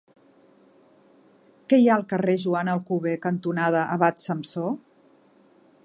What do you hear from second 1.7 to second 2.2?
hi ha al